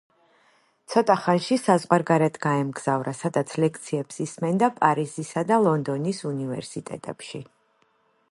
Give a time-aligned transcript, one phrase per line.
[0.93, 7.43] ცოტა ხანში საზღვარგარეთ გაემგზავრა, სადაც ლექციებს ისმენდა პარიზისა და ლონდონის უნივერსიტეტებში.